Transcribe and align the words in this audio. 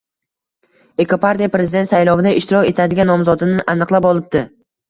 Ekopartiya 1.03 1.51
prezident 1.57 1.91
saylovida 1.91 2.31
ishtirok 2.39 2.73
etadigan 2.73 3.13
nomzodini 3.15 3.67
aniqlab 3.77 4.13
olibdi. 4.15 4.47